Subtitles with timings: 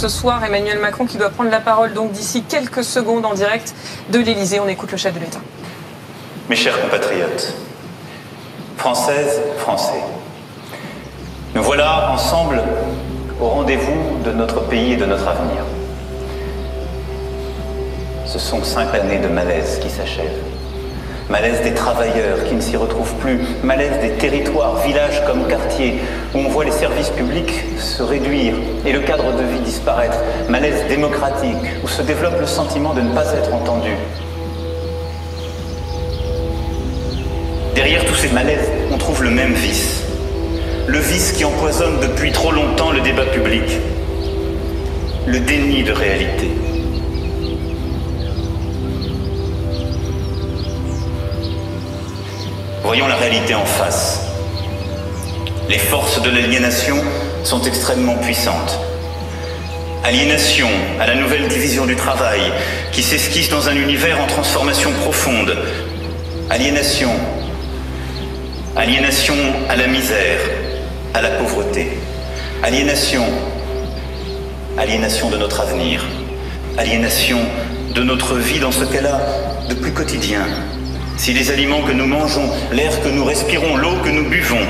[0.00, 0.42] ce soir.
[0.42, 3.74] Emmanuel Macron qui doit prendre la parole donc d'ici quelques secondes en direct
[4.08, 4.58] de l'Elysée.
[4.58, 5.40] On écoute le chef de l'État.
[6.48, 7.54] Mes chers compatriotes,
[8.78, 10.02] Françaises, Français,
[11.54, 12.62] nous voilà ensemble
[13.40, 15.64] au rendez-vous de notre pays et de notre avenir.
[18.24, 20.59] Ce sont cinq années de malaise qui s'achèvent.
[21.30, 26.00] Malaise des travailleurs qui ne s'y retrouvent plus, malaise des territoires, villages comme quartiers,
[26.34, 30.84] où on voit les services publics se réduire et le cadre de vie disparaître, malaise
[30.88, 33.92] démocratique, où se développe le sentiment de ne pas être entendu.
[37.76, 40.02] Derrière tous ces malaises, on trouve le même vice.
[40.88, 43.78] Le vice qui empoisonne depuis trop longtemps le débat public.
[45.26, 46.50] Le déni de réalité.
[52.92, 54.18] Voyons la réalité en face.
[55.68, 56.96] Les forces de l'aliénation
[57.44, 58.80] sont extrêmement puissantes.
[60.02, 60.66] Aliénation
[60.98, 62.40] à la nouvelle division du travail
[62.90, 65.56] qui s'esquisse dans un univers en transformation profonde.
[66.50, 67.12] Aliénation.
[68.74, 69.36] Aliénation
[69.68, 70.40] à la misère,
[71.14, 71.96] à la pauvreté.
[72.64, 73.24] Aliénation.
[74.76, 76.04] Aliénation de notre avenir.
[76.76, 77.38] Aliénation
[77.94, 79.20] de notre vie dans ce qu'elle a
[79.68, 80.40] de plus quotidien,
[81.20, 84.66] si les aliments que nous mangeons, l'air que nous respirons, l'eau que nous buvons,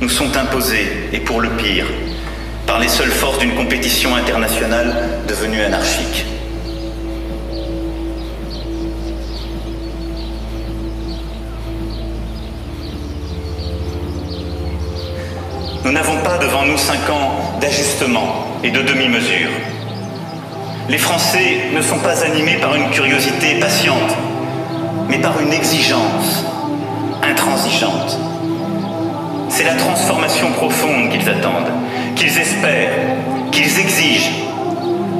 [0.00, 1.86] nous sont imposés, et pour le pire,
[2.66, 6.26] par les seules forces d'une compétition internationale devenue anarchique.
[15.84, 19.50] Nous n'avons pas devant nous cinq ans d'ajustement et de demi-mesure.
[20.88, 24.16] Les Français ne sont pas animés par une curiosité patiente,
[25.08, 26.44] mais par une exigence
[27.22, 28.18] intransigeante.
[29.48, 31.72] C'est la transformation profonde qu'ils attendent,
[32.16, 32.92] qu'ils espèrent,
[33.50, 34.32] qu'ils exigent.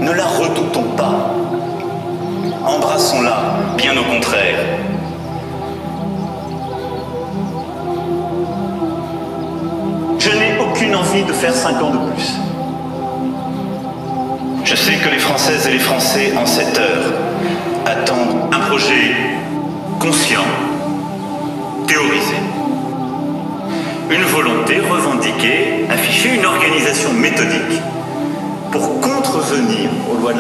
[0.01, 1.35] Ne la redoutons pas.
[2.67, 3.37] Embrassons-la,
[3.77, 4.59] bien au contraire.
[10.19, 12.35] Je n'ai aucune envie de faire cinq ans de plus.
[14.65, 17.13] Je sais que les Françaises et les Français, en cette heure,
[17.85, 19.15] attendent un projet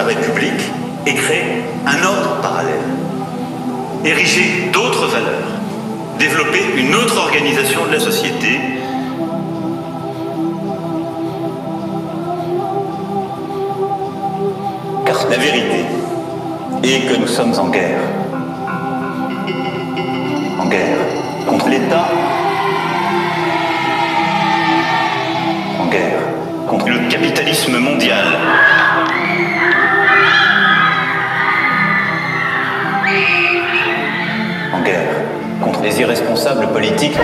[0.04, 0.70] République
[1.06, 2.74] et créer un ordre parallèle.
[4.04, 5.50] Ériger d'autres valeurs,
[6.18, 8.60] développer une autre organisation de la société
[15.06, 15.84] car la vérité
[16.82, 18.00] est que nous sommes en guerre
[20.58, 20.98] en guerre
[21.46, 22.06] contre l'État,
[25.80, 26.22] en guerre
[26.66, 28.26] contre le capitalisme mondial.
[35.84, 37.18] Les irresponsables politiques.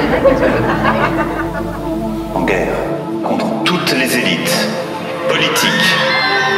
[2.34, 2.76] En guerre
[3.24, 4.68] contre toutes les élites
[5.28, 5.88] politiques,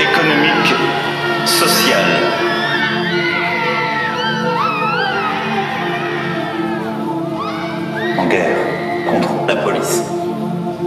[0.01, 0.75] économiques,
[1.47, 2.15] sociales,
[8.19, 8.57] en guerre
[9.07, 10.03] contre la police.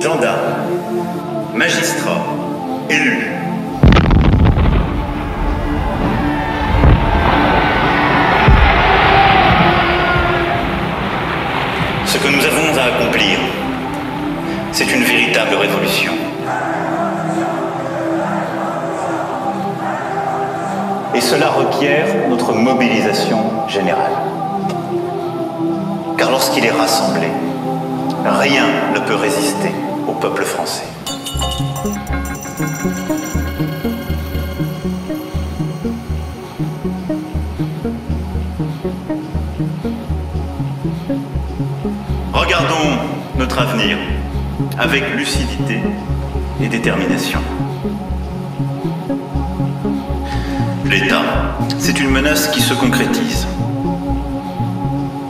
[0.02, 0.56] Gendarmes,
[1.53, 2.26] magistrats,
[2.90, 3.34] élus.
[21.16, 24.12] Et cela requiert notre mobilisation générale
[26.18, 27.28] car lorsqu'il est rassemblé,
[28.26, 29.72] rien ne peut résister
[30.08, 30.86] au peuple français.
[42.34, 42.76] Regardons
[43.38, 43.97] notre avenir
[44.78, 45.79] avec lucidité
[46.61, 47.40] et détermination.
[50.85, 51.23] L'État,
[51.79, 53.47] c'est une menace qui se concrétise.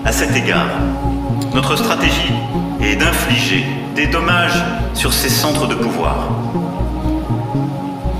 [0.03, 0.67] À cet égard,
[1.53, 2.33] notre stratégie
[2.81, 3.65] est d'infliger
[3.95, 4.61] des dommages
[4.93, 6.27] sur ces centres de pouvoir,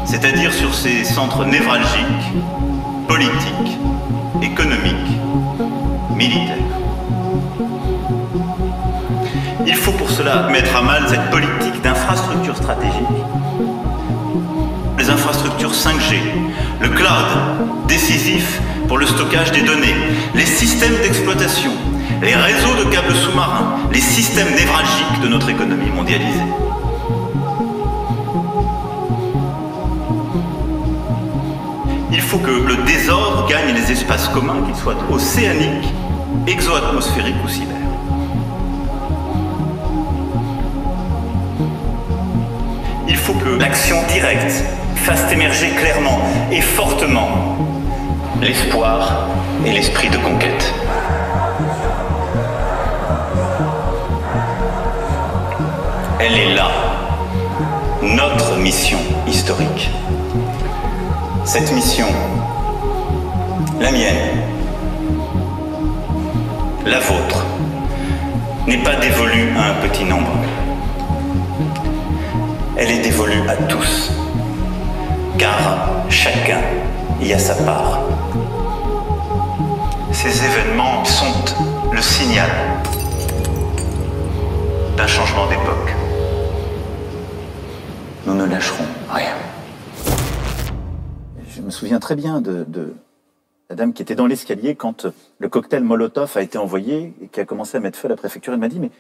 [0.05, 2.31] c'est-à-dire sur ces centres névralgiques,
[3.07, 3.77] politiques,
[4.41, 5.19] économiques,
[6.15, 6.55] militaires.
[9.67, 13.44] Il faut pour cela mettre à mal cette politique d'infrastructures stratégiques.
[15.65, 16.19] Les infrastructures 5G,
[16.79, 19.95] le cloud, décisif pour le stockage des données,
[20.35, 21.71] les systèmes d'exploitation,
[22.21, 26.41] les réseaux de câbles sous-marins, les systèmes névralgiques de notre économie mondialisée.
[32.21, 35.93] faut que le désordre gagne les espaces communs, qu'ils soient océaniques,
[36.47, 37.75] exo-atmosphériques ou cyber.
[43.07, 44.63] Il faut que l'action directe
[45.05, 46.17] fasse émerger clairement
[46.51, 47.29] et fortement
[48.41, 49.27] l'espoir
[49.63, 50.73] et l'esprit de conquête.
[56.19, 56.71] Elle est là,
[58.01, 58.97] notre mission
[59.27, 59.91] historique.
[61.43, 62.07] Cette mission,
[63.79, 64.41] la mienne,
[66.83, 67.45] la vôtre,
[68.65, 70.31] n'est pas dévolue à un petit nombre.
[72.75, 74.11] Elle est dévolue à tous,
[76.09, 76.61] chacun
[77.21, 78.01] y a sa part.
[80.11, 81.33] Ces événements sont
[81.91, 82.49] le signal
[84.97, 85.93] d'un changement d'époque.
[88.25, 89.35] Nous ne lâcherons rien.
[91.49, 92.93] Je me souviens très bien de, de
[93.69, 95.07] la dame qui était dans l'escalier quand
[95.39, 98.17] le cocktail Molotov a été envoyé et qui a commencé à mettre feu à la
[98.17, 98.53] préfecture.
[98.53, 98.91] Elle m'a dit, mais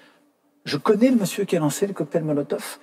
[0.63, 2.79] je connais le monsieur qui a lancé le cocktail Molotov.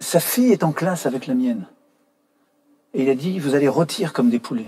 [0.00, 1.66] Sa fille est en classe avec la mienne.
[2.94, 4.66] Et il a dit, vous allez rôtir comme des poulets.